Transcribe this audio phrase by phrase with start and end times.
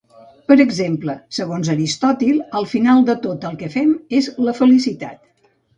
[0.51, 5.27] Per exemple, segons Aristòtil al final de tot el que fem és la felicitat.